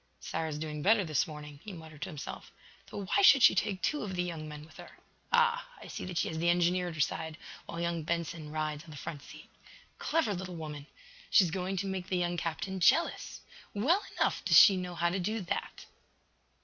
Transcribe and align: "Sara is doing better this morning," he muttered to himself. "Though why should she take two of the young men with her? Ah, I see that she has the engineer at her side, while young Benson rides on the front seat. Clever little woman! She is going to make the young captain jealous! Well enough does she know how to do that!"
"Sara 0.19 0.49
is 0.49 0.57
doing 0.57 0.81
better 0.81 1.05
this 1.05 1.27
morning," 1.27 1.59
he 1.63 1.71
muttered 1.71 2.01
to 2.01 2.09
himself. 2.09 2.51
"Though 2.89 3.03
why 3.03 3.21
should 3.21 3.43
she 3.43 3.53
take 3.53 3.83
two 3.83 4.01
of 4.01 4.15
the 4.15 4.23
young 4.23 4.47
men 4.49 4.65
with 4.65 4.77
her? 4.77 4.97
Ah, 5.31 5.69
I 5.79 5.85
see 5.89 6.05
that 6.05 6.17
she 6.17 6.27
has 6.29 6.39
the 6.39 6.49
engineer 6.49 6.87
at 6.87 6.95
her 6.95 6.99
side, 6.99 7.37
while 7.67 7.79
young 7.79 8.01
Benson 8.01 8.49
rides 8.51 8.83
on 8.83 8.89
the 8.89 8.97
front 8.97 9.21
seat. 9.21 9.47
Clever 9.99 10.33
little 10.33 10.55
woman! 10.55 10.87
She 11.29 11.43
is 11.43 11.51
going 11.51 11.77
to 11.77 11.85
make 11.85 12.07
the 12.07 12.17
young 12.17 12.35
captain 12.35 12.79
jealous! 12.79 13.41
Well 13.75 14.01
enough 14.19 14.43
does 14.43 14.57
she 14.57 14.75
know 14.75 14.95
how 14.95 15.11
to 15.11 15.19
do 15.19 15.39
that!" 15.41 15.85